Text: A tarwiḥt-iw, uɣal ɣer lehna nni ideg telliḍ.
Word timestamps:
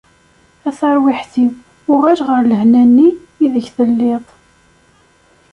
A 0.67 0.69
tarwiḥt-iw, 0.77 1.51
uɣal 1.91 2.19
ɣer 2.27 2.41
lehna 2.49 2.83
nni 2.87 3.09
ideg 3.43 3.65
telliḍ. 3.75 4.23